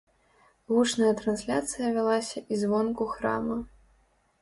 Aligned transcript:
Гучная 0.71 1.11
трансляцыя 1.19 1.93
вялася 1.99 2.37
і 2.51 2.61
звонку 2.65 3.03
храма. 3.17 3.63